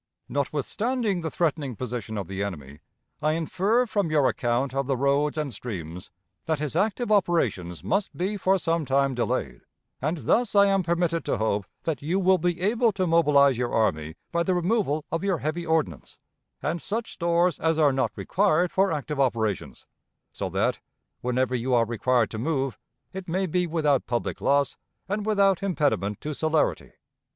[0.27, 2.79] Notwithstanding the threatening position of the enemy,
[3.21, 6.09] I infer from your account of the roads and streams
[6.45, 9.61] that his active operations must be for some time delayed,
[10.01, 13.71] and thus I am permitted to hope that you will be able to mobilize your
[13.71, 16.17] army by the removal of your heavy ordnance
[16.63, 19.85] and such stores as are not required for active operations,
[20.33, 20.79] so that,
[21.19, 22.75] whenever you are required to move,
[23.13, 24.77] it may be without public loss
[25.07, 26.93] and without impediment to celerity.